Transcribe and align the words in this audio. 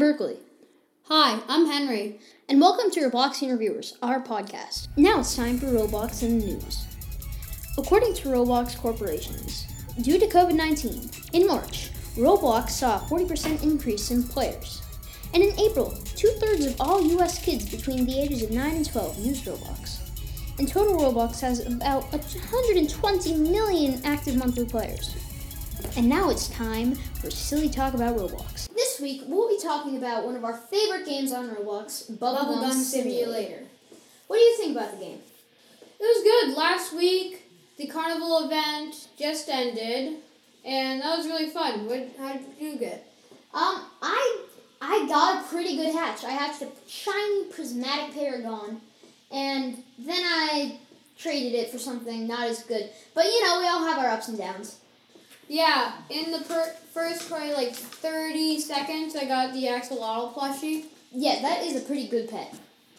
Berkeley. 0.00 0.38
Hi, 1.08 1.42
I'm 1.46 1.66
Henry. 1.66 2.20
And 2.48 2.58
welcome 2.58 2.90
to 2.92 3.00
Robloxian 3.00 3.50
Reviewers, 3.50 3.98
our 4.00 4.18
podcast. 4.22 4.88
Now 4.96 5.20
it's 5.20 5.36
time 5.36 5.58
for 5.58 5.66
Roblox 5.66 6.22
in 6.22 6.38
the 6.38 6.46
news. 6.46 6.86
According 7.76 8.14
to 8.14 8.28
Roblox 8.30 8.78
Corporations, 8.78 9.66
due 10.00 10.18
to 10.18 10.26
COVID 10.26 10.54
19, 10.54 11.10
in 11.34 11.46
March, 11.46 11.90
Roblox 12.16 12.70
saw 12.70 12.96
a 12.96 13.00
40% 13.10 13.62
increase 13.62 14.10
in 14.10 14.22
players. 14.22 14.80
And 15.34 15.42
in 15.42 15.60
April, 15.60 15.90
two 16.16 16.30
thirds 16.40 16.64
of 16.64 16.80
all 16.80 17.02
US 17.18 17.38
kids 17.44 17.68
between 17.68 18.06
the 18.06 18.18
ages 18.18 18.42
of 18.42 18.52
9 18.52 18.76
and 18.76 18.90
12 18.90 19.18
used 19.18 19.44
Roblox. 19.44 19.98
And 20.58 20.66
total, 20.66 20.98
Roblox 20.98 21.40
has 21.40 21.66
about 21.66 22.10
120 22.10 23.34
million 23.34 24.00
active 24.06 24.36
monthly 24.36 24.64
players. 24.64 25.14
And 25.98 26.08
now 26.08 26.30
it's 26.30 26.48
time 26.48 26.94
for 26.94 27.30
Silly 27.30 27.68
Talk 27.68 27.92
about 27.92 28.16
Roblox. 28.16 28.69
This 29.00 29.12
week, 29.16 29.22
we'll 29.28 29.48
be 29.48 29.58
talking 29.58 29.96
about 29.96 30.26
one 30.26 30.36
of 30.36 30.44
our 30.44 30.52
favorite 30.52 31.06
games 31.06 31.32
on 31.32 31.48
Roblox, 31.48 32.12
Bubblegum, 32.12 32.18
Bubblegum 32.18 32.72
Simulator. 32.74 33.24
Simulator. 33.24 33.64
What 34.26 34.36
do 34.36 34.42
you 34.42 34.56
think 34.58 34.76
about 34.76 34.90
the 34.92 35.02
game? 35.02 35.20
It 35.98 36.02
was 36.02 36.22
good. 36.22 36.54
Last 36.58 36.92
week, 36.92 37.50
the 37.78 37.86
carnival 37.86 38.44
event 38.44 39.08
just 39.18 39.48
ended, 39.48 40.18
and 40.66 41.00
that 41.00 41.16
was 41.16 41.26
really 41.26 41.48
fun. 41.48 41.86
What, 41.86 42.10
how 42.18 42.34
did 42.34 42.44
you 42.60 42.76
get? 42.76 43.10
Um, 43.54 43.86
I 44.02 44.44
I 44.82 45.06
got 45.08 45.44
a 45.44 45.48
pretty 45.48 45.76
good 45.76 45.94
hatch. 45.94 46.22
I 46.22 46.32
hatched 46.32 46.60
a 46.60 46.68
shiny 46.86 47.44
prismatic 47.44 48.14
paragon, 48.14 48.82
and 49.30 49.82
then 49.98 50.22
I 50.22 50.78
traded 51.16 51.54
it 51.54 51.70
for 51.70 51.78
something 51.78 52.26
not 52.26 52.48
as 52.48 52.64
good. 52.64 52.90
But 53.14 53.24
you 53.24 53.46
know, 53.46 53.60
we 53.60 53.66
all 53.66 53.82
have 53.82 53.98
our 53.98 54.10
ups 54.10 54.28
and 54.28 54.36
downs. 54.36 54.79
Yeah, 55.50 55.94
in 56.08 56.30
the 56.30 56.38
per- 56.44 56.76
first 56.94 57.28
probably 57.28 57.52
like 57.52 57.74
30 57.74 58.60
seconds, 58.60 59.16
I 59.16 59.24
got 59.24 59.52
the 59.52 59.64
axolotl 59.64 60.32
plushie. 60.32 60.84
Yeah, 61.10 61.42
that 61.42 61.64
is 61.64 61.74
a 61.74 61.84
pretty 61.84 62.06
good 62.06 62.30
pet. 62.30 62.54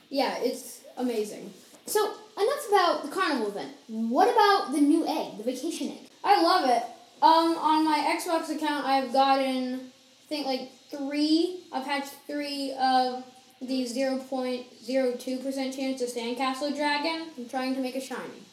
Yeah, 0.09 0.37
it's 0.39 0.81
amazing. 0.97 1.53
So 1.85 2.13
enough 2.37 2.67
about 2.67 3.03
the 3.03 3.09
carnival 3.09 3.47
event. 3.47 3.71
What 3.87 4.27
about 4.29 4.73
the 4.73 4.81
new 4.81 5.07
egg, 5.07 5.37
the 5.37 5.45
vacation 5.45 5.91
egg? 5.91 6.09
I 6.25 6.41
love 6.43 6.69
it. 6.69 6.83
Um, 7.21 7.57
on 7.57 7.85
my 7.85 8.19
Xbox 8.19 8.53
account, 8.53 8.85
I've 8.85 9.13
gotten, 9.13 9.75
I 9.75 10.27
think 10.27 10.45
like 10.45 10.73
three. 10.89 11.61
I've 11.71 11.85
hatched 11.85 12.11
three 12.27 12.73
of 12.77 13.23
the 13.61 13.85
zero 13.85 14.17
point 14.17 14.65
zero 14.83 15.13
two 15.13 15.37
percent 15.37 15.73
chance 15.73 16.01
of 16.01 16.09
sandcastle 16.09 16.75
dragon. 16.75 17.27
I'm 17.37 17.47
trying 17.47 17.75
to 17.75 17.81
make 17.81 17.95
a 17.95 18.01
shiny. 18.01 18.43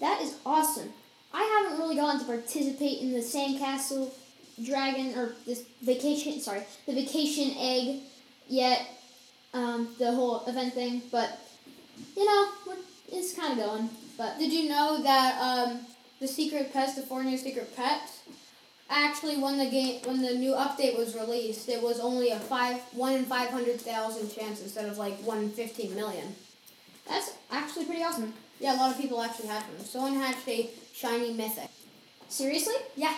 That 0.00 0.22
is 0.22 0.36
awesome. 0.46 0.94
I 1.32 1.42
haven't 1.42 1.78
really 1.78 1.96
gotten 1.96 2.20
to 2.20 2.26
participate 2.26 3.00
in 3.00 3.12
the 3.12 3.20
sandcastle 3.20 4.10
dragon 4.64 5.16
or 5.18 5.34
this 5.46 5.64
vacation. 5.82 6.40
Sorry, 6.40 6.62
the 6.86 6.94
vacation 6.94 7.52
egg 7.58 8.00
yet. 8.48 8.86
Um, 9.54 9.88
the 9.98 10.12
whole 10.12 10.44
event 10.46 10.74
thing, 10.74 11.00
but 11.10 11.38
you 12.14 12.24
know, 12.26 12.48
it's 13.10 13.34
kind 13.34 13.58
of 13.58 13.64
going. 13.64 13.88
But 14.18 14.38
Did 14.38 14.52
you 14.52 14.68
know 14.68 15.02
that 15.02 15.40
um, 15.40 15.80
the 16.20 16.28
secret 16.28 16.72
pets, 16.72 16.96
the 16.96 17.02
four 17.02 17.24
new 17.24 17.38
secret 17.38 17.74
pets, 17.74 18.20
actually 18.90 19.38
when 19.38 19.56
the 19.56 19.70
game 19.70 20.02
when 20.04 20.20
the 20.20 20.34
new 20.34 20.52
update 20.52 20.98
was 20.98 21.14
released, 21.14 21.68
it 21.68 21.82
was 21.82 21.98
only 21.98 22.30
a 22.30 22.38
five 22.38 22.76
one 22.92 23.14
in 23.14 23.24
five 23.24 23.48
hundred 23.48 23.80
thousand 23.80 24.28
chance 24.28 24.62
instead 24.62 24.86
of 24.86 24.98
like 24.98 25.14
one 25.20 25.38
in 25.38 25.50
fifteen 25.50 25.94
million. 25.94 26.34
that's 27.08 27.32
actually 27.50 27.86
pretty 27.86 28.02
awesome. 28.02 28.34
Yeah, 28.60 28.74
a 28.74 28.78
lot 28.78 28.90
of 28.92 28.98
people 29.00 29.20
actually 29.22 29.48
have 29.48 29.62
them. 29.66 29.84
Someone 29.86 30.14
hatched 30.14 30.46
a 30.48 30.70
shiny 30.92 31.32
mythic. 31.32 31.70
Seriously? 32.28 32.74
Yeah. 32.96 33.14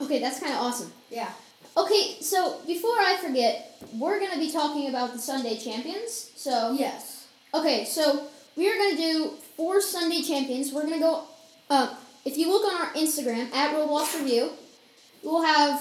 Okay, 0.00 0.18
that's 0.18 0.40
kind 0.40 0.52
of 0.52 0.60
awesome. 0.60 0.92
Yeah. 1.10 1.30
Okay, 1.76 2.16
so 2.20 2.60
before 2.66 2.98
I 2.98 3.16
forget, 3.22 3.82
we're 3.94 4.18
gonna 4.18 4.38
be 4.38 4.50
talking 4.50 4.88
about 4.88 5.12
the 5.12 5.18
Sundae 5.18 5.56
champions. 5.58 6.32
So 6.36 6.72
Yes. 6.78 7.26
Okay, 7.54 7.84
so 7.84 8.26
we 8.56 8.68
are 8.70 8.74
going 8.76 8.96
to 8.96 8.96
do 8.96 9.30
four 9.56 9.80
Sundae 9.80 10.22
champions. 10.22 10.72
We're 10.72 10.82
going 10.82 10.94
to 10.94 11.00
go. 11.00 11.24
Uh, 11.68 11.94
if 12.24 12.36
you 12.38 12.48
look 12.48 12.64
on 12.72 12.80
our 12.80 12.92
Instagram 12.94 13.52
at 13.52 13.74
Roblox 13.74 14.14
Review, 14.20 14.50
we'll 15.22 15.42
have 15.42 15.80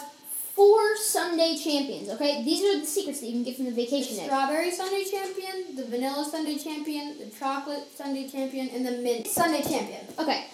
four 0.55 0.95
Sundae 0.97 1.57
champions. 1.57 2.09
Okay, 2.09 2.43
these 2.43 2.63
are 2.63 2.79
the 2.79 2.85
secrets 2.85 3.19
that 3.19 3.27
you 3.27 3.33
can 3.33 3.43
get 3.43 3.55
from 3.55 3.65
the 3.65 3.71
The 3.71 3.83
vacation 3.85 4.17
egg. 4.19 4.25
strawberry 4.25 4.71
Sundae 4.71 5.03
champion, 5.03 5.48
the 5.48 5.48
vanilla 5.89 6.23
Sundae 6.23 6.57
champion, 6.57 7.17
the 7.17 7.25
chocolate 7.37 7.87
Sundae 7.95 8.29
champion, 8.29 8.69
and 8.69 8.85
the 8.85 8.91
mint 8.91 9.27
Sundae 9.27 9.61
champion. 9.61 10.01
Okay, 10.17 10.45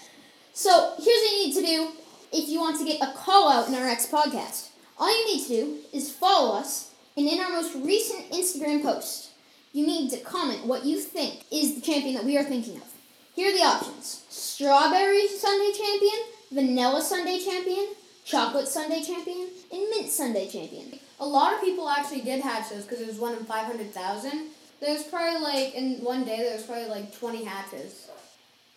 so 0.52 0.94
here's 0.96 1.06
what 1.06 1.32
you 1.32 1.46
need 1.46 1.54
to 1.54 1.62
do 1.62 1.88
if 2.32 2.48
you 2.48 2.60
want 2.60 2.78
to 2.78 2.84
get 2.84 3.00
a 3.02 3.12
call 3.12 3.48
out 3.50 3.68
in 3.68 3.74
our 3.74 3.84
next 3.84 4.10
podcast. 4.10 4.70
All 4.98 5.08
you 5.08 5.26
need 5.26 5.42
to 5.44 5.48
do 5.48 5.76
is 5.92 6.10
follow 6.10 6.56
us, 6.56 6.92
and 7.16 7.28
in 7.28 7.40
our 7.40 7.50
most 7.50 7.74
recent 7.74 8.30
Instagram 8.30 8.82
post, 8.82 9.30
you 9.72 9.86
need 9.86 10.10
to 10.10 10.18
comment 10.18 10.66
what 10.66 10.84
you 10.84 10.98
think 10.98 11.44
is 11.52 11.74
the 11.74 11.80
champion 11.80 12.14
that 12.14 12.24
we 12.24 12.38
are 12.38 12.44
thinking 12.44 12.76
of. 12.76 12.92
Here 13.34 13.50
are 13.50 13.56
the 13.56 13.64
options 13.64 14.24
Strawberry 14.30 15.28
Sundae 15.28 15.76
Champion, 15.76 16.20
Vanilla 16.50 17.02
Sundae 17.02 17.38
Champion, 17.38 17.88
Chocolate 18.24 18.66
Sundae 18.66 19.02
Champion, 19.02 19.48
and 19.70 19.90
Mint 19.90 20.08
Sundae 20.10 20.48
Champion. 20.48 20.98
A 21.20 21.26
lot 21.26 21.52
of 21.52 21.60
people 21.60 21.88
actually 21.88 22.22
did 22.22 22.40
hatch 22.40 22.70
those 22.70 22.84
because 22.84 23.00
it 23.00 23.06
was 23.06 23.18
one 23.18 23.34
in 23.34 23.44
500,000. 23.44 24.48
There's 24.80 25.04
probably 25.04 25.40
like, 25.40 25.74
in 25.74 26.04
one 26.04 26.24
day, 26.24 26.36
there 26.38 26.54
was 26.54 26.64
probably 26.64 26.88
like 26.88 27.16
20 27.18 27.44
hatches. 27.44 28.08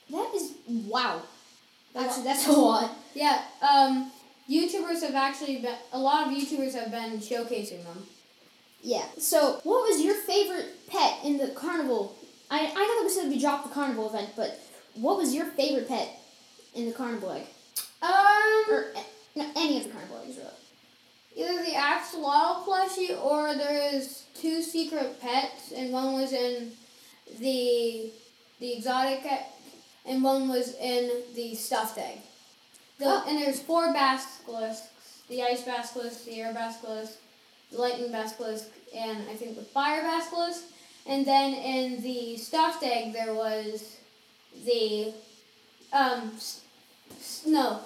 That 0.09 0.31
is, 0.33 0.53
wow. 0.67 1.21
A 1.95 1.99
Actually, 1.99 2.23
that's 2.23 2.47
a 2.47 2.51
lot. 2.69 2.91
Yeah, 3.13 3.41
um, 3.61 4.11
YouTubers 4.49 5.01
have 5.01 5.15
actually 5.15 5.57
been, 5.57 5.75
a 5.91 5.99
lot 5.99 6.27
of 6.27 6.33
YouTubers 6.33 6.73
have 6.73 6.91
been 6.91 7.19
showcasing 7.19 7.83
them. 7.83 8.03
Yeah. 8.81 9.05
So, 9.17 9.59
what 9.63 9.87
was 9.89 10.01
your 10.01 10.15
favorite 10.15 10.87
pet 10.87 11.19
in 11.23 11.37
the 11.37 11.49
carnival? 11.49 12.15
I, 12.49 12.61
I 12.61 12.73
know 12.73 12.95
that 12.99 13.03
we 13.03 13.09
said 13.09 13.29
we 13.29 13.39
dropped 13.39 13.67
the 13.67 13.73
carnival 13.73 14.07
event, 14.09 14.29
but 14.35 14.59
what 14.95 15.17
was 15.17 15.33
your 15.35 15.45
favorite 15.45 15.87
pet 15.87 16.19
in 16.73 16.85
the 16.85 16.93
carnival 16.93 17.31
egg? 17.31 17.43
Um, 18.01 18.65
Or 18.69 18.85
eh, 18.95 19.03
no, 19.35 19.51
any 19.55 19.77
of 19.77 19.83
the 19.83 19.89
carnival 19.89 20.21
eggs, 20.25 20.37
really? 20.37 20.49
Either 21.39 21.63
the 21.63 21.71
axolotl 21.71 22.65
plushie 22.65 23.23
or 23.23 23.55
there's 23.55 24.25
two 24.33 24.61
secret 24.61 25.19
pets, 25.21 25.71
and 25.71 25.91
one 25.91 26.13
was 26.13 26.33
in 26.33 26.71
the 27.39 28.11
the 28.59 28.73
exotic 28.73 29.25
egg, 29.25 29.45
and 30.05 30.21
one 30.23 30.49
was 30.49 30.75
in 30.75 31.23
the 31.35 31.55
stuffed 31.55 31.97
egg. 31.97 32.19
The, 32.97 33.05
Oh. 33.05 33.23
And 33.27 33.37
there's 33.41 33.61
four 33.61 33.93
basilisks: 33.93 35.21
the 35.29 35.43
ice 35.43 35.63
basilisk, 35.63 36.25
the 36.25 36.41
air 36.41 36.53
basilisk, 36.53 37.13
the 37.71 37.77
lightning 37.77 38.11
basilisk, 38.11 38.67
and 38.93 39.29
I 39.29 39.35
think 39.35 39.55
the 39.55 39.63
fire 39.63 40.01
basilisk. 40.01 40.63
And 41.05 41.25
then 41.25 41.53
in 41.53 42.01
the 42.01 42.37
stuffed 42.37 42.83
egg 42.83 43.13
there 43.13 43.33
was 43.33 43.97
the 44.65 45.13
um 45.93 46.33
no 47.45 47.79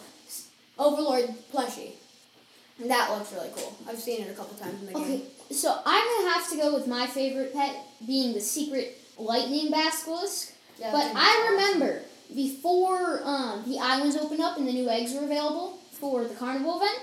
overlord 0.79 1.29
plushie. 1.53 1.93
That 2.79 3.11
looks 3.11 3.31
really 3.33 3.49
cool. 3.55 3.75
I've 3.87 3.99
seen 3.99 4.21
it 4.21 4.29
a 4.29 4.33
couple 4.33 4.57
times 4.57 4.79
in 4.81 4.87
the 4.87 4.97
Okay, 4.97 5.17
game. 5.17 5.21
Okay, 5.45 5.53
so 5.55 5.79
I'm 5.85 6.23
gonna 6.23 6.33
have 6.33 6.49
to 6.49 6.57
go 6.57 6.73
with 6.73 6.87
my 6.87 7.05
favorite 7.07 7.53
pet 7.53 7.75
being 8.05 8.33
the 8.33 8.41
secret 8.41 8.99
lightning 9.17 9.69
basilisk. 9.71 10.53
Yeah, 10.79 10.91
but 10.91 11.03
I 11.03 11.07
is 11.07 11.15
awesome. 11.15 11.53
remember 11.53 12.01
before 12.33 13.21
um, 13.23 13.63
the 13.67 13.77
islands 13.79 14.17
opened 14.17 14.41
up 14.41 14.57
and 14.57 14.67
the 14.67 14.73
new 14.73 14.89
eggs 14.89 15.13
were 15.13 15.23
available 15.23 15.77
for 15.91 16.23
the 16.25 16.33
carnival 16.33 16.77
event, 16.81 16.97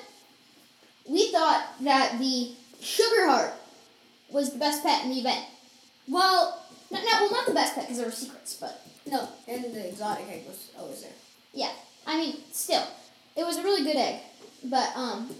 we 1.08 1.30
thought 1.30 1.66
that 1.82 2.18
the 2.18 2.52
sugar 2.80 3.26
heart 3.28 3.52
was 4.28 4.52
the 4.52 4.58
best 4.58 4.82
pet 4.82 5.04
in 5.04 5.10
the 5.10 5.18
event. 5.20 5.44
Well, 6.08 6.60
No, 6.90 6.98
no, 6.98 7.06
well, 7.20 7.30
not 7.30 7.46
the 7.46 7.54
best 7.54 7.74
pet 7.76 7.84
because 7.84 7.98
there 7.98 8.06
were 8.06 8.12
secrets, 8.12 8.54
but 8.60 8.84
no, 9.06 9.28
and 9.46 9.64
the 9.72 9.88
exotic 9.88 10.26
egg 10.28 10.42
was 10.48 10.70
always 10.78 11.02
there. 11.02 11.12
yeah, 11.54 11.70
I 12.06 12.16
mean, 12.16 12.36
still, 12.52 12.82
it 13.36 13.44
was 13.46 13.56
a 13.58 13.62
really 13.62 13.84
good 13.84 13.96
egg. 13.96 14.20
But 14.64 14.90
um, 14.96 15.30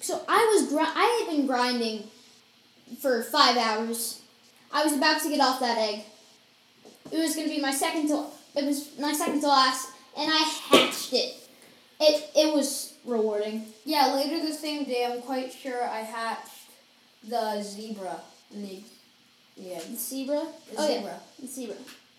so 0.00 0.22
I 0.28 0.54
was 0.54 0.68
gri- 0.70 0.80
I 0.82 1.24
had 1.26 1.36
been 1.36 1.46
grinding 1.46 2.04
for 3.00 3.22
five 3.24 3.56
hours. 3.56 4.22
I 4.72 4.84
was 4.84 4.92
about 4.94 5.22
to 5.22 5.28
get 5.28 5.40
off 5.40 5.60
that 5.60 5.78
egg. 5.78 6.04
It 7.10 7.18
was 7.18 7.34
gonna 7.36 7.48
be 7.48 7.60
my 7.60 7.72
second 7.72 8.08
to 8.08 8.26
it 8.56 8.64
was 8.64 8.98
my 8.98 9.12
second 9.12 9.40
to 9.40 9.48
last, 9.48 9.90
and 10.16 10.30
I 10.32 10.38
hatched 10.70 11.12
it. 11.12 11.34
It 12.00 12.30
it 12.34 12.54
was 12.54 12.94
rewarding. 13.04 13.66
Yeah, 13.84 14.14
later 14.14 14.44
the 14.46 14.52
same 14.54 14.84
day, 14.84 15.06
I'm 15.10 15.22
quite 15.22 15.52
sure 15.52 15.84
I 15.84 16.00
hatched 16.00 16.52
the 17.28 17.62
zebra 17.62 18.20
the 18.50 18.80
yeah 19.56 19.78
The 19.80 19.96
zebra. 19.96 20.46
the 20.70 20.76
oh 20.78 20.86
zebra. 20.86 21.10
yeah, 21.10 21.18
the 21.40 21.46
zebra. 21.46 21.76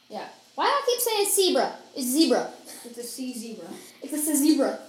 Yeah. 0.10 0.28
Why 0.56 0.66
do 0.66 0.72
I 0.72 0.84
keep 0.86 1.00
saying 1.00 1.28
zebra? 1.48 1.74
It's 1.96 2.08
zebra. 2.08 2.50
It's 2.86 2.98
a 2.98 3.04
sea 3.04 3.34
zebra. 3.34 3.68
It's 4.02 4.14
a 4.28 4.36
zebra. 4.36 4.80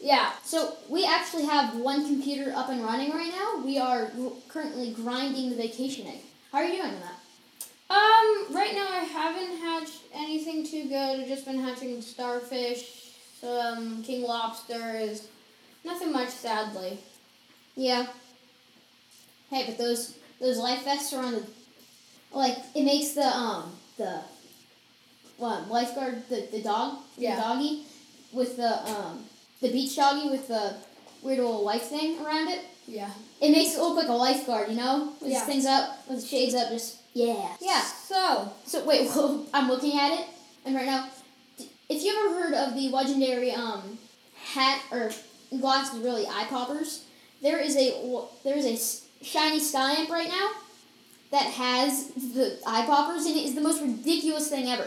Yeah. 0.00 0.32
So 0.44 0.74
we 0.88 1.04
actually 1.04 1.44
have 1.44 1.76
one 1.76 2.06
computer 2.06 2.52
up 2.54 2.68
and 2.70 2.82
running 2.82 3.10
right 3.12 3.30
now. 3.30 3.62
We 3.64 3.78
are 3.78 4.10
currently 4.48 4.92
grinding 4.92 5.50
the 5.50 5.56
vacation 5.56 6.06
egg. 6.06 6.20
How 6.50 6.58
are 6.58 6.64
you 6.64 6.76
doing 6.76 6.94
on 6.94 7.00
that? 7.00 7.16
Um, 7.90 8.54
right 8.54 8.72
now 8.74 8.86
I 8.88 9.04
haven't 9.04 9.58
hatched 9.58 10.02
anything 10.14 10.64
too 10.66 10.84
good. 10.88 11.20
I've 11.20 11.28
just 11.28 11.44
been 11.44 11.58
hatching 11.58 12.00
starfish, 12.00 13.12
some 13.40 14.02
king 14.02 14.22
lobsters, 14.22 15.28
nothing 15.84 16.12
much, 16.12 16.28
sadly. 16.30 16.98
Yeah. 17.76 18.06
Hey, 19.50 19.64
but 19.66 19.76
those 19.76 20.16
those 20.40 20.56
life 20.58 20.84
vests 20.84 21.12
are 21.12 21.22
on 21.24 21.32
the 21.32 21.46
like 22.32 22.56
it 22.74 22.84
makes 22.84 23.08
the 23.12 23.26
um 23.26 23.72
the 23.98 24.20
what 25.36 25.68
lifeguard 25.68 26.22
the, 26.28 26.46
the 26.52 26.62
dog 26.62 26.98
Yeah. 27.16 27.34
the 27.36 27.42
doggy 27.42 27.84
with 28.32 28.56
the 28.56 28.88
um 28.88 29.24
the 29.60 29.70
beach 29.70 29.96
doggy 29.96 30.28
with 30.30 30.48
the 30.48 30.74
weird 31.22 31.38
little 31.38 31.64
life 31.64 31.82
thing 31.82 32.18
around 32.24 32.48
it. 32.48 32.64
Yeah. 32.86 33.10
It 33.40 33.50
makes 33.50 33.74
it 33.74 33.80
look 33.80 33.96
like 33.96 34.08
a 34.08 34.12
lifeguard, 34.12 34.68
you 34.70 34.76
know, 34.76 35.12
with 35.20 35.30
Yeah. 35.30 35.44
things 35.44 35.66
up, 35.66 36.08
with 36.08 36.20
the 36.22 36.26
shades 36.26 36.54
up, 36.54 36.68
just 36.70 36.96
yeah, 37.14 37.48
yeah. 37.60 37.82
So, 37.82 38.52
So 38.64 38.84
wait, 38.84 39.08
well, 39.14 39.46
I'm 39.52 39.68
looking 39.68 39.98
at 39.98 40.18
it, 40.20 40.26
and 40.64 40.74
right 40.74 40.86
now, 40.86 41.08
if 41.88 42.02
you 42.02 42.16
ever 42.26 42.34
heard 42.42 42.54
of 42.54 42.74
the 42.74 42.88
legendary 42.88 43.50
um 43.52 43.98
hat 44.54 44.80
or 44.92 45.10
glasses, 45.60 46.00
really 46.00 46.26
eye 46.26 46.46
poppers, 46.48 47.04
there 47.42 47.58
is 47.58 47.76
a 47.76 47.92
there 48.44 48.56
is 48.56 48.66
a 48.66 49.24
shiny 49.24 49.60
sky 49.60 49.92
amp 49.92 50.08
right 50.10 50.28
now 50.28 50.50
that 51.32 51.46
has 51.52 52.08
the 52.14 52.58
eye 52.66 52.86
poppers, 52.86 53.26
and 53.26 53.36
it 53.36 53.44
is 53.44 53.54
the 53.54 53.60
most 53.60 53.82
ridiculous 53.82 54.48
thing 54.48 54.68
ever. 54.68 54.86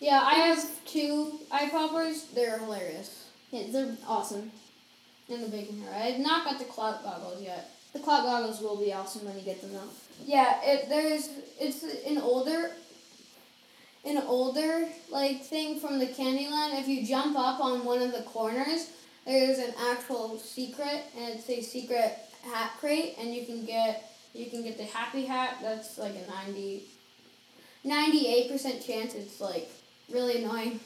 yeah, 0.00 0.20
I 0.22 0.34
have 0.34 0.84
two 0.86 1.40
eye 1.52 1.68
poppers. 1.68 2.24
They're 2.34 2.58
hilarious. 2.58 3.25
Yeah, 3.50 3.64
they're 3.70 3.96
awesome. 4.06 4.50
And 5.28 5.44
the 5.44 5.48
bacon 5.48 5.80
hair. 5.82 5.92
I 5.92 6.10
have 6.10 6.20
not 6.20 6.44
got 6.44 6.58
the 6.58 6.64
clout 6.64 7.02
goggles 7.02 7.42
yet. 7.42 7.70
The 7.92 7.98
cloud 7.98 8.22
goggles 8.24 8.60
will 8.60 8.76
be 8.76 8.92
awesome 8.92 9.24
when 9.26 9.36
you 9.36 9.42
get 9.42 9.60
them 9.60 9.72
though. 9.72 9.88
Yeah, 10.24 10.60
it 10.62 10.88
there's 10.88 11.28
it's 11.58 11.82
an 11.82 12.18
older 12.18 12.70
an 14.04 14.18
older 14.18 14.86
like 15.10 15.42
thing 15.42 15.80
from 15.80 15.98
the 15.98 16.06
Candyland. 16.06 16.78
If 16.80 16.88
you 16.88 17.06
jump 17.06 17.36
up 17.38 17.60
on 17.60 17.84
one 17.84 18.02
of 18.02 18.12
the 18.12 18.22
corners, 18.22 18.90
there's 19.24 19.58
an 19.58 19.74
actual 19.90 20.38
secret 20.38 21.04
and 21.18 21.34
it's 21.34 21.48
a 21.50 21.60
secret 21.60 22.18
hat 22.52 22.72
crate 22.78 23.16
and 23.18 23.34
you 23.34 23.44
can 23.44 23.64
get 23.64 24.12
you 24.32 24.46
can 24.46 24.62
get 24.62 24.76
the 24.76 24.84
happy 24.84 25.24
hat 25.24 25.56
that's 25.60 25.98
like 25.98 26.14
a 26.14 26.30
90 26.30 26.84
98% 27.84 28.84
chance 28.84 29.14
it's 29.14 29.40
like 29.40 29.70
really 30.12 30.42
annoying. 30.42 30.80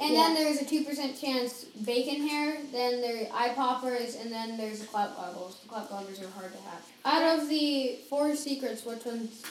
And 0.00 0.14
then 0.14 0.34
there's 0.34 0.62
a 0.62 0.64
2% 0.64 1.20
chance 1.20 1.64
bacon 1.84 2.26
hair, 2.26 2.56
then 2.72 3.02
there 3.02 3.26
are 3.26 3.28
eye 3.34 3.52
poppers, 3.54 4.16
and 4.16 4.32
then 4.32 4.56
there's 4.56 4.80
the 4.80 4.86
clout 4.86 5.14
goggles. 5.14 5.60
The 5.62 5.68
clout 5.68 5.90
goggles 5.90 6.20
are 6.22 6.28
hard 6.30 6.52
to 6.52 6.58
have. 6.62 6.82
Out 7.04 7.38
of 7.38 7.48
the 7.50 7.98
four 8.08 8.34
secrets, 8.34 8.84
which 8.84 9.04
one's 9.04 9.42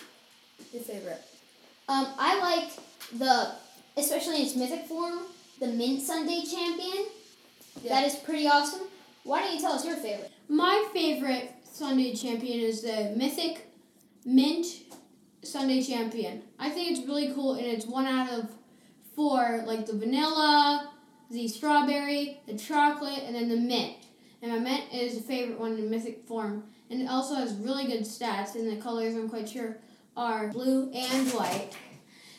your 0.74 0.82
favorite? 0.82 1.22
Um, 1.88 2.08
I 2.18 2.40
like 2.40 2.72
the, 3.20 3.52
especially 3.96 4.38
in 4.38 4.42
its 4.48 4.56
mythic 4.56 4.88
form, 4.88 5.20
the 5.60 5.68
Mint 5.68 6.02
Sundae 6.02 6.44
Champion. 6.46 7.06
Yeah. 7.84 8.02
That 8.02 8.08
is 8.08 8.16
pretty 8.16 8.48
awesome. 8.48 8.88
Why 9.24 9.42
don't 9.42 9.54
you 9.54 9.62
tell 9.62 9.74
us 9.74 9.86
your 9.86 9.98
favorite? 9.98 10.32
My 10.48 10.88
favorite 10.92 11.54
Sundae 11.72 12.16
champion 12.16 12.60
is 12.60 12.82
the 12.82 13.14
Mythic 13.16 13.72
Mint 14.26 14.66
Sundae 15.44 15.84
Champion. 15.84 16.42
I 16.58 16.70
think 16.70 16.92
it's 16.92 17.08
really 17.08 17.32
cool, 17.34 17.54
and 17.54 17.66
it's 17.66 17.86
one 17.86 18.06
out 18.06 18.32
of 18.32 18.50
four, 19.20 19.66
like 19.68 19.86
the 19.86 19.92
vanilla, 19.92 20.90
the 21.30 21.46
strawberry, 21.46 22.40
the 22.48 22.58
chocolate, 22.58 23.22
and 23.26 23.36
then 23.36 23.50
the 23.50 23.58
mint. 23.58 23.98
And 24.42 24.50
my 24.50 24.60
mint 24.60 24.86
is 24.94 25.18
the 25.18 25.22
favorite 25.22 25.60
one 25.60 25.74
in 25.74 25.90
mythic 25.90 26.26
form, 26.26 26.64
and 26.90 27.02
it 27.02 27.10
also 27.10 27.36
has 27.36 27.54
really 27.56 27.86
good 27.88 28.04
stats. 28.04 28.56
And 28.56 28.72
the 28.72 28.82
colors, 28.82 29.16
I'm 29.16 29.28
quite 29.28 29.50
sure, 29.50 29.76
are 30.16 30.48
blue 30.48 30.90
and 30.94 31.28
white. 31.34 31.72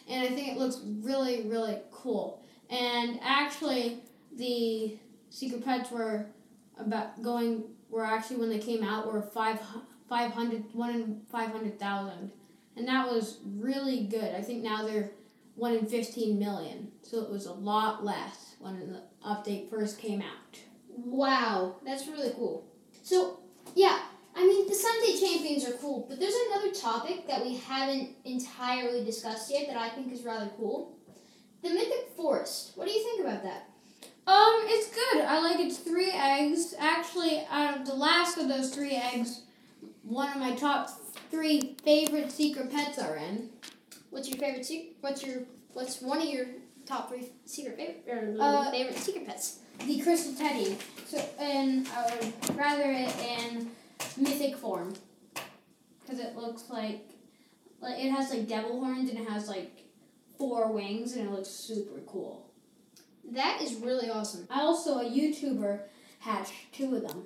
And 0.08 0.24
I 0.24 0.28
think 0.28 0.48
it 0.48 0.56
looks 0.56 0.80
really, 1.02 1.42
really 1.42 1.76
cool. 1.90 2.42
And 2.70 3.20
actually, 3.22 3.98
the 4.34 4.96
secret 5.28 5.62
pets 5.62 5.90
were 5.90 6.24
about 6.78 7.22
going 7.22 7.64
were 7.90 8.06
actually 8.06 8.36
when 8.36 8.48
they 8.48 8.58
came 8.58 8.82
out 8.82 9.12
were 9.12 9.20
five, 9.20 9.60
500 10.08 10.64
one 10.72 10.90
in 10.94 11.20
500,000 11.30 12.30
and 12.76 12.88
that 12.88 13.10
was 13.10 13.38
really 13.44 14.04
good 14.04 14.34
I 14.34 14.40
think 14.40 14.62
now 14.62 14.86
they're 14.86 15.10
one 15.60 15.74
in 15.74 15.86
15 15.86 16.38
million 16.38 16.90
so 17.02 17.20
it 17.20 17.30
was 17.30 17.46
a 17.46 17.52
lot 17.52 18.04
less 18.04 18.56
when 18.58 18.80
the 18.80 19.02
update 19.26 19.70
first 19.70 19.98
came 19.98 20.20
out 20.20 20.60
Wow, 21.04 21.76
that's 21.84 22.06
really 22.06 22.32
cool. 22.36 22.66
So, 23.02 23.40
yeah, 23.74 24.00
I 24.34 24.46
mean, 24.46 24.68
the 24.68 24.74
Sundae 24.74 25.18
Champions 25.18 25.66
are 25.68 25.76
cool, 25.78 26.06
but 26.08 26.18
there's 26.18 26.34
another 26.50 26.72
topic 26.72 27.26
that 27.26 27.44
we 27.44 27.56
haven't 27.56 28.10
entirely 28.24 29.04
discussed 29.04 29.50
yet 29.50 29.66
that 29.68 29.76
I 29.76 29.90
think 29.90 30.12
is 30.12 30.24
rather 30.24 30.50
cool. 30.56 30.96
The 31.62 31.70
Mythic 31.70 32.10
Forest. 32.16 32.72
What 32.74 32.86
do 32.86 32.92
you 32.92 33.02
think 33.02 33.20
about 33.20 33.42
that? 33.42 33.66
um 34.26 34.60
it's 34.64 34.94
good 34.94 35.24
I 35.24 35.40
like 35.40 35.58
its 35.58 35.78
three 35.78 36.12
eggs 36.12 36.74
actually 36.78 37.42
out 37.50 37.80
of 37.80 37.86
the 37.86 37.94
last 37.94 38.36
of 38.36 38.48
those 38.48 38.72
three 38.72 38.94
eggs 38.94 39.42
one 40.02 40.30
of 40.30 40.36
my 40.36 40.54
top 40.54 40.90
three 41.30 41.74
favorite 41.82 42.30
secret 42.30 42.70
pets 42.70 42.98
are 42.98 43.16
in 43.16 43.49
What's 44.10 44.28
your 44.28 44.38
favorite 44.38 44.66
secret? 44.66 44.96
What's 45.00 45.24
your 45.24 45.42
what's 45.72 46.00
one 46.02 46.18
of 46.18 46.28
your 46.28 46.46
top 46.86 47.08
three 47.08 47.30
secret 47.46 47.76
favorite 47.76 48.04
or 48.08 48.36
Uh, 48.40 48.70
favorite 48.70 48.98
secret 48.98 49.26
pets? 49.26 49.58
the 49.86 49.98
crystal 50.00 50.34
teddy. 50.34 50.76
So, 51.06 51.18
and 51.38 51.88
I 51.88 52.14
would 52.14 52.56
rather 52.56 52.90
it 52.90 53.12
in 53.18 53.70
mythic 54.18 54.56
form, 54.56 54.92
because 56.02 56.20
it 56.20 56.36
looks 56.36 56.64
like, 56.68 57.08
like 57.80 57.98
it 57.98 58.10
has 58.10 58.30
like 58.30 58.46
devil 58.46 58.78
horns 58.80 59.08
and 59.08 59.18
it 59.18 59.28
has 59.28 59.48
like 59.48 59.70
four 60.36 60.70
wings 60.70 61.16
and 61.16 61.28
it 61.28 61.32
looks 61.32 61.48
super 61.48 61.98
cool. 62.06 62.46
That 63.32 63.62
is 63.62 63.76
really 63.76 64.10
awesome. 64.10 64.46
I 64.50 64.60
also 64.62 64.98
a 64.98 65.04
YouTuber 65.04 65.80
hatched 66.18 66.52
two 66.72 66.96
of 66.96 67.02
them. 67.08 67.24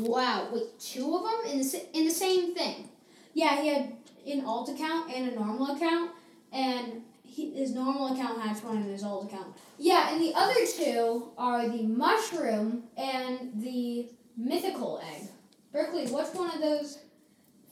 Wow, 0.00 0.48
wait, 0.52 0.78
two 0.80 1.14
of 1.14 1.22
them 1.22 1.52
in 1.52 1.58
the 1.58 1.86
in 1.92 2.04
the 2.06 2.10
same 2.10 2.54
thing. 2.54 2.88
Yeah, 3.32 3.60
he 3.60 3.68
had 3.68 3.92
an 4.26 4.44
alt 4.44 4.68
account 4.68 5.12
and 5.12 5.30
a 5.30 5.34
normal 5.34 5.76
account, 5.76 6.10
and 6.52 7.02
he, 7.22 7.50
his 7.50 7.72
normal 7.72 8.12
account 8.12 8.40
hatched 8.40 8.64
one 8.64 8.76
and 8.76 8.90
his 8.90 9.02
alt 9.02 9.26
account. 9.26 9.56
Yeah, 9.78 10.12
and 10.12 10.20
the 10.22 10.32
other 10.34 10.54
two 10.76 11.30
are 11.36 11.68
the 11.68 11.82
mushroom 11.82 12.84
and 12.96 13.50
the 13.56 14.08
mythical 14.36 15.00
egg. 15.12 15.28
Berkeley, 15.72 16.06
which 16.06 16.28
one 16.34 16.50
of 16.50 16.60
those 16.60 16.98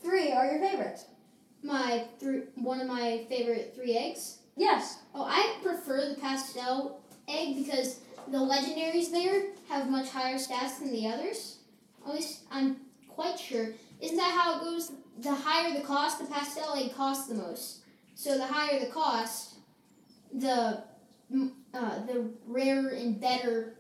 three 0.03 0.33
are 0.33 0.51
your 0.51 0.61
favorites? 0.61 1.07
My 1.63 2.05
three, 2.19 2.43
one 2.57 2.81
of 2.81 2.89
my 2.89 3.25
favorite 3.29 3.73
three 3.77 3.97
eggs. 3.97 4.39
Yes. 4.57 4.99
Oh, 5.15 5.25
I 5.25 5.57
prefer 5.63 6.09
the 6.09 6.21
pastel 6.21 7.01
egg 7.29 7.65
because 7.65 8.01
the 8.29 8.39
legendaries 8.39 9.11
there 9.11 9.45
have 9.69 9.89
much 9.89 10.09
higher 10.09 10.37
stats 10.37 10.81
than 10.81 10.93
the 10.93 11.07
others. 11.07 11.59
At 12.05 12.15
least 12.15 12.41
I'm 12.51 12.77
quite 13.09 13.39
sure. 13.39 13.69
Isn't 14.03 14.17
that 14.17 14.33
how 14.39 14.57
it 14.57 14.65
goes? 14.65 14.93
The 15.21 15.33
higher 15.33 15.73
the 15.73 15.87
cost, 15.87 16.19
the 16.19 16.27
pastel 16.27 16.75
egg 16.75 16.95
costs 16.95 17.29
the 17.29 17.37
most. 17.37 17.85
So 18.17 18.37
the 18.37 18.47
higher 18.47 18.81
the 18.81 18.87
cost, 18.87 19.55
the 20.35 20.83
uh, 21.73 22.07
the 22.07 22.31
rarer 22.47 22.89
and 22.91 23.21
better 23.21 23.75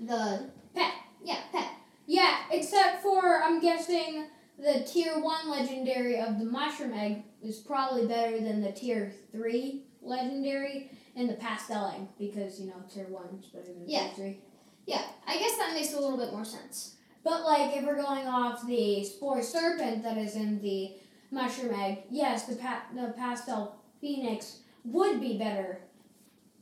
the 0.00 0.50
Pet. 0.74 0.92
Yeah, 1.24 1.38
pet. 1.52 1.68
Yeah, 2.06 2.36
except 2.50 3.02
for 3.02 3.42
I'm 3.42 3.60
guessing 3.60 4.26
the 4.58 4.80
tier 4.86 5.20
one 5.20 5.48
legendary 5.48 6.18
of 6.20 6.38
the 6.38 6.44
mushroom 6.44 6.92
egg 6.92 7.22
is 7.42 7.58
probably 7.58 8.06
better 8.06 8.40
than 8.40 8.60
the 8.60 8.72
tier 8.72 9.12
three 9.32 9.84
legendary 10.02 10.90
and 11.16 11.28
the 11.28 11.34
pastel 11.34 11.92
egg 11.94 12.08
because 12.18 12.60
you 12.60 12.66
know 12.66 12.82
tier 12.92 13.06
one 13.08 13.38
is 13.40 13.46
better 13.46 13.66
than 13.72 13.84
Yeah. 13.88 14.06
tier 14.08 14.14
three. 14.14 14.40
Yeah, 14.86 15.02
I 15.26 15.38
guess 15.38 15.56
that 15.58 15.74
makes 15.74 15.94
a 15.94 16.00
little 16.00 16.18
bit 16.18 16.32
more 16.32 16.44
sense. 16.44 16.96
But 17.22 17.44
like 17.44 17.76
if 17.76 17.84
we're 17.84 18.00
going 18.02 18.26
off 18.26 18.66
the 18.66 19.04
spore 19.04 19.42
serpent 19.42 20.02
that 20.02 20.16
is 20.16 20.36
in 20.36 20.60
the 20.62 20.92
mushroom 21.30 21.74
egg, 21.78 21.98
yes, 22.10 22.44
the 22.44 22.56
pa- 22.56 22.86
the 22.94 23.12
pastel 23.16 23.76
phoenix 24.00 24.60
would 24.84 25.20
be 25.20 25.36
better 25.36 25.80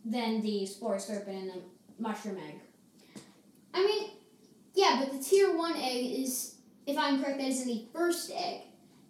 than 0.04 0.40
the 0.42 0.66
spore 0.66 0.98
serpent 0.98 1.36
in 1.36 1.48
the 1.48 1.62
mushroom 1.98 2.38
egg. 2.38 2.60
I 3.74 3.84
mean, 3.84 4.10
yeah, 4.74 5.00
but 5.00 5.12
the 5.12 5.22
tier 5.22 5.56
one 5.56 5.76
egg 5.76 6.20
is, 6.20 6.56
if 6.86 6.96
I'm 6.98 7.22
correct, 7.22 7.38
that 7.38 7.48
is 7.48 7.62
in 7.62 7.68
the 7.68 7.84
first 7.92 8.30
egg, 8.34 8.62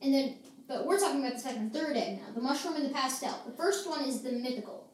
and 0.02 0.12
then, 0.12 0.35
but 0.67 0.87
we're 0.87 0.99
talking 0.99 1.21
about 1.21 1.35
the 1.35 1.40
second 1.40 1.62
and 1.62 1.73
third 1.73 1.97
egg 1.97 2.19
now. 2.19 2.35
The 2.35 2.40
mushroom 2.40 2.76
and 2.76 2.85
the 2.85 2.90
pastel. 2.90 3.35
The 3.47 3.57
first 3.57 3.88
one 3.88 4.05
is 4.05 4.23
the 4.23 4.33
mythical. 4.33 4.87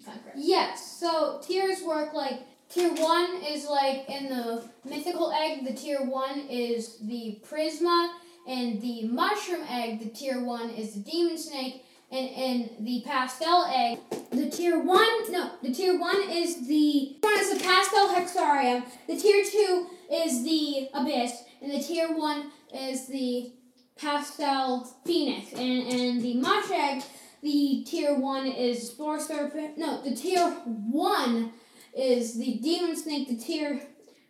If 0.00 0.08
I'm 0.08 0.18
correct. 0.20 0.38
Yes, 0.38 0.98
so 0.98 1.40
tiers 1.42 1.82
work 1.82 2.14
like 2.14 2.40
tier 2.70 2.92
one 2.94 3.42
is 3.42 3.66
like 3.66 4.08
in 4.08 4.28
the 4.28 4.62
mythical 4.88 5.32
egg, 5.32 5.66
the 5.66 5.74
tier 5.74 6.02
one 6.02 6.40
is 6.48 6.98
the 7.02 7.40
prisma, 7.46 8.12
and 8.46 8.80
the 8.80 9.06
mushroom 9.08 9.62
egg, 9.68 10.00
the 10.00 10.08
tier 10.08 10.42
one 10.42 10.70
is 10.70 10.94
the 10.94 11.00
demon 11.00 11.36
snake, 11.36 11.84
and 12.10 12.28
in 12.28 12.70
the 12.80 13.02
pastel 13.06 13.66
egg, 13.66 13.98
the 14.30 14.48
tier 14.48 14.78
one 14.78 15.32
no, 15.32 15.50
the 15.62 15.72
tier 15.72 15.98
one 15.98 16.22
is 16.30 16.66
the 16.66 17.16
one 17.20 17.40
is 17.40 17.58
the 17.58 17.64
pastel 17.64 18.08
hexarium, 18.08 18.84
the 19.06 19.16
tier 19.16 19.44
two 19.44 19.86
is 20.10 20.42
the 20.44 20.88
abyss, 20.94 21.42
and 21.60 21.72
the 21.72 21.82
tier 21.82 22.16
one 22.16 22.50
is 22.72 23.06
the 23.08 23.52
pastel 23.96 24.88
phoenix, 25.04 25.52
and 25.52 25.88
and 25.88 26.22
the 26.22 26.34
mush 26.34 26.70
egg 26.70 27.02
the 27.42 27.82
tier 27.86 28.18
one 28.18 28.46
is 28.46 28.90
spore 28.90 29.18
serpent. 29.18 29.78
No, 29.78 30.02
the 30.02 30.14
tier 30.14 30.50
one 30.66 31.52
is 31.96 32.38
the 32.38 32.54
demon 32.58 32.96
snake. 32.96 33.28
The 33.28 33.36
tier 33.36 33.82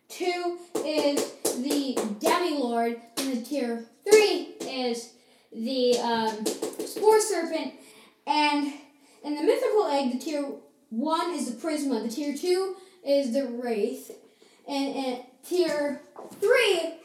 two 0.09 0.57
is 0.85 1.31
the 1.43 1.97
demi 2.19 2.57
lord, 2.57 2.99
and 3.17 3.37
the 3.37 3.41
tier 3.41 3.85
three 4.09 4.55
is 4.61 5.13
the 5.53 5.99
um, 5.99 6.45
Spore 6.85 7.19
Serpent, 7.19 7.73
and 8.25 8.73
in 9.23 9.35
the 9.35 9.43
Mythical 9.43 9.87
Egg, 9.87 10.13
the 10.13 10.19
tier 10.19 10.45
1 10.89 11.33
is 11.33 11.53
the 11.53 11.67
Prisma, 11.67 12.03
the 12.03 12.09
tier 12.09 12.35
2 12.35 12.75
is 13.05 13.33
the 13.33 13.47
Wraith, 13.47 14.11
and, 14.67 14.95
and 14.95 15.19
tier 15.47 16.01
3 16.39 16.49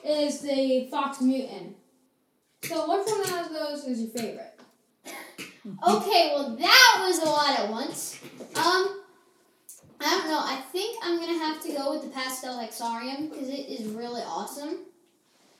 is 0.04 0.40
the 0.40 0.88
Fox 0.90 1.20
Mutant. 1.20 1.76
So 2.62 2.88
which 2.88 3.06
one 3.06 3.44
of 3.44 3.52
those 3.52 3.84
is 3.84 4.00
your 4.00 4.10
favorite? 4.10 4.60
Okay, 5.66 6.30
well 6.32 6.54
that 6.54 6.96
was 7.04 7.18
a 7.18 7.24
lot 7.24 7.58
at 7.58 7.68
once. 7.68 8.20
Um, 8.54 8.95
I 10.00 10.10
don't 10.18 10.28
know. 10.28 10.40
I 10.40 10.60
think 10.72 10.98
I'm 11.02 11.18
gonna 11.18 11.38
have 11.38 11.62
to 11.62 11.72
go 11.72 11.92
with 11.94 12.02
the 12.02 12.08
pastel 12.10 12.58
hexarium 12.58 13.30
because 13.30 13.48
it 13.48 13.66
is 13.68 13.86
really 13.88 14.22
awesome. 14.22 14.80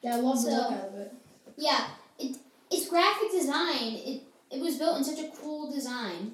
Yeah, 0.03 0.17
I 0.17 0.21
love 0.21 0.43
the 0.45 0.51
the 0.51 0.57
look 0.57 0.71
of 0.89 0.95
it. 1.01 1.15
Yeah, 1.57 1.87
it 2.19 2.37
its 2.71 2.89
graphic 2.89 3.31
design. 3.31 3.95
It 3.95 4.23
it 4.51 4.61
was 4.61 4.77
built 4.77 4.99
in 4.99 5.05
such 5.05 5.19
a 5.19 5.31
cool 5.41 5.71
design. 5.73 6.33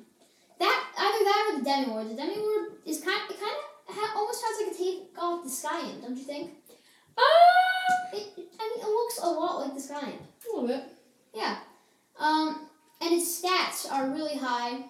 That 0.58 0.84
either 0.98 1.24
that 1.24 1.50
or 1.52 1.58
the 1.58 1.64
demi 1.64 1.88
ward. 1.88 2.10
The 2.10 2.14
demi 2.14 2.38
ward 2.38 2.72
is 2.84 3.00
kind. 3.00 3.20
It 3.30 3.38
kind 3.40 3.56
of 3.88 3.94
ha- 3.94 4.12
almost 4.16 4.42
has 4.44 4.66
like 4.66 4.74
a 4.74 4.78
take 4.78 5.18
off 5.18 5.44
the 5.44 5.50
sky 5.50 5.80
in, 5.90 6.00
don't 6.00 6.16
you 6.16 6.24
think? 6.24 6.50
Ah, 7.18 7.22
It, 8.12 8.32
I 8.36 8.68
mean, 8.68 8.80
it 8.84 8.88
looks 8.88 9.18
a 9.22 9.26
lot 9.28 9.60
like 9.60 9.74
the 9.74 9.80
sky 9.80 10.00
in. 10.08 10.18
a 10.18 10.52
little 10.52 10.66
bit. 10.66 10.84
Yeah. 11.34 11.58
Um, 12.18 12.68
and 13.00 13.12
its 13.14 13.40
stats 13.42 13.90
are 13.90 14.08
really 14.10 14.36
high. 14.36 14.84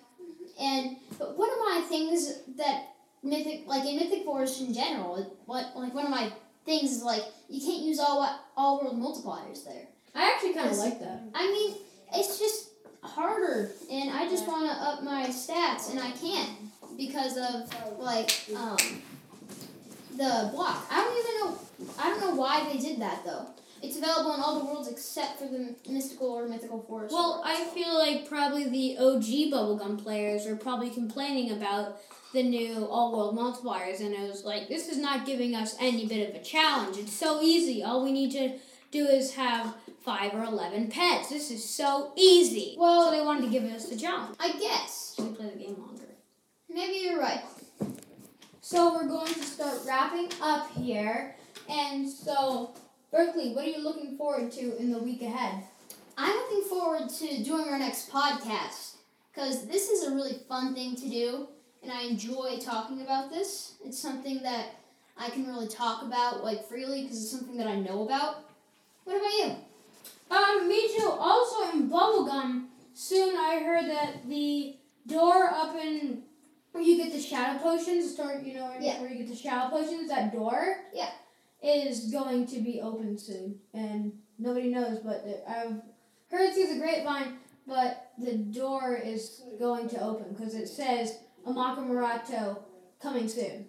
And 0.61 0.97
but 1.19 1.37
one 1.39 1.51
of 1.51 1.59
my 1.59 1.85
things 1.89 2.41
that 2.57 2.89
mythic, 3.23 3.65
like 3.67 3.85
in 3.85 3.97
Mythic 3.97 4.25
Forest 4.25 4.61
in 4.61 4.75
general, 4.75 5.37
what 5.47 5.73
like 5.77 5.95
one 5.95 6.05
of 6.05 6.11
my 6.11 6.31
things 6.65 6.91
is 6.93 7.03
like 7.03 7.23
you 7.49 7.61
can't 7.61 7.83
use 7.83 7.99
all 7.99 8.41
all 8.57 8.81
world 8.83 9.01
multipliers 9.01 9.65
there. 9.65 9.87
I 10.15 10.31
actually 10.31 10.55
kind 10.55 10.71
of 10.71 10.79
like 10.79 11.01
that. 11.01 11.23
I 11.35 11.47
mean, 11.47 11.77
it's 12.15 12.39
just 12.39 12.71
harder, 13.03 13.73
and 13.91 14.11
I 14.11 14.29
just 14.29 14.47
want 14.47 14.71
to 14.71 14.77
up 14.77 15.03
my 15.03 15.27
stats, 15.27 15.91
and 15.91 15.99
I 15.99 16.11
can't 16.13 16.51
because 16.97 17.37
of 17.37 17.99
like 17.99 18.31
um 18.57 18.77
the 20.17 20.51
block. 20.53 20.87
I 20.91 21.03
don't 21.03 21.19
even 21.19 21.41
know. 21.41 21.59
I 21.99 22.11
don't 22.11 22.21
know 22.21 22.35
why 22.35 22.69
they 22.71 22.79
did 22.79 23.01
that 23.01 23.25
though. 23.25 23.47
It's 23.83 23.97
available 23.99 24.35
in 24.35 24.41
all 24.41 24.59
the 24.61 24.65
worlds 24.65 24.89
except 24.89 25.39
for 25.41 25.47
the 25.49 25.75
mystical 25.89 26.29
or 26.29 26.47
mythical 26.49 26.83
forest. 26.83 27.13
Well, 27.13 27.43
I 27.45 27.65
feel 27.65 27.93
like 27.99 28.29
probably 28.29 28.69
the 28.69 28.97
OG 28.99 29.51
bubblegum 29.53 30.03
players 30.03 30.47
are 30.47 30.55
probably 30.57 30.91
complaining 30.91 31.51
about 31.51 32.01
the 32.33 32.43
new 32.45 32.87
all 32.87 33.13
world 33.13 33.37
multipliers, 33.37 34.01
and 34.01 34.15
it 34.15 34.21
was 34.21 34.45
like, 34.45 34.69
this 34.69 34.89
is 34.89 34.99
not 34.99 35.27
giving 35.27 35.55
us 35.55 35.75
any 35.81 36.07
bit 36.07 36.31
of 36.31 36.35
a 36.41 36.43
challenge. 36.45 36.97
It's 36.97 37.13
so 37.13 37.43
easy. 37.43 37.83
All 37.83 38.03
we 38.05 38.13
need 38.13 38.31
to 38.33 38.59
do 38.93 39.05
is 39.07 39.35
have 39.35 39.75
five 40.05 40.33
or 40.33 40.45
eleven 40.45 40.89
pets. 40.89 41.29
This 41.29 41.51
is 41.51 41.63
so 41.69 42.13
easy. 42.17 42.77
Well- 42.79 43.07
so 43.07 43.11
they 43.11 43.21
wanted 43.25 43.43
to 43.47 43.51
give 43.51 43.65
us 43.65 43.89
the 43.89 43.97
challenge. 43.97 44.37
I 44.41 44.53
guess 44.53 45.15
So 45.17 45.25
we 45.25 45.35
play 45.35 45.51
the 45.51 45.59
game 45.59 45.77
longer. 45.79 46.05
maybe 46.69 46.99
you're 47.05 47.19
right. 47.21 47.43
So 48.61 48.95
we're 48.95 49.09
going 49.09 49.33
to 49.35 49.43
start 49.43 49.81
wrapping 49.87 50.31
up 50.41 50.71
here, 50.73 51.35
and 51.69 52.09
so 52.09 52.75
Berkeley, 53.13 53.53
what 53.53 53.67
are 53.67 53.69
you 53.69 53.85
looking 53.85 54.17
forward 54.17 54.51
to 54.53 54.77
in 54.79 54.91
the 54.91 54.99
week 54.99 55.21
ahead? 55.21 55.63
I'm 56.17 56.35
looking 56.35 56.63
forward 56.69 57.11
to 57.11 57.45
doing 57.45 57.69
our 57.69 57.79
next 57.79 58.11
podcast 58.11 58.95
because 59.33 59.67
this 59.67 59.91
is 59.91 60.05
a 60.09 60.15
really 60.15 60.39
fun 60.49 60.75
thing 60.75 60.97
to 60.97 61.09
do, 61.09 61.49
and 61.83 61.93
I 61.93 62.03
enjoy 62.05 62.59
talking 62.59 63.03
about 63.03 63.31
this. 63.31 63.75
It's 63.85 63.99
something 63.99 64.43
that 64.43 64.67
I 65.19 65.29
can 65.29 65.47
really 65.47 65.69
talk 65.69 66.03
about 66.03 66.43
like 66.43 66.67
freely 66.67 67.03
because 67.03 67.23
it's 67.23 67.31
something 67.31 67.59
that 67.59 67.67
I 67.67 67.77
know 67.77 68.03
about. 68.03 68.45
What 69.05 69.17
about 69.17 69.33
you? 69.33 69.57
Um, 70.35 70.69
me 70.69 70.89
too. 70.97 71.07
Also 71.11 71.71
in 71.77 71.91
Bubblegum, 71.91 72.65
soon 72.95 73.37
I 73.37 73.63
heard 73.63 73.91
that 73.91 74.27
the 74.27 74.77
door 75.07 75.51
up 75.53 75.77
in 75.77 76.23
where 76.73 76.83
you 76.83 76.97
get 76.97 77.13
the 77.13 77.21
shadow 77.21 77.59
potions, 77.59 78.15
store, 78.15 78.41
you 78.43 78.55
know, 78.55 78.65
where, 78.69 78.81
Yeah. 78.81 79.01
where 79.03 79.11
you 79.11 79.19
get 79.19 79.29
the 79.29 79.37
shadow 79.37 79.69
potions, 79.69 80.09
that 80.09 80.33
door 80.33 80.79
Yeah. 80.95 81.11
Is 81.63 82.11
going 82.11 82.47
to 82.47 82.61
be 82.61 82.81
open 82.81 83.17
soon. 83.19 83.59
And 83.73 84.13
nobody 84.39 84.69
knows, 84.69 84.99
but 84.99 85.25
I've 85.49 85.81
heard 86.31 86.53
through 86.55 86.75
the 86.75 86.81
grapevine, 86.81 87.39
but 87.67 88.11
the 88.19 88.35
door 88.37 88.97
is 88.97 89.43
going 89.59 89.89
to 89.91 90.01
open 90.03 90.35
because 90.35 90.55
it 90.55 90.69
says 90.69 91.19
Amaka 91.47 91.79
Murato 91.79 92.59
coming 93.01 93.29
soon. 93.29 93.67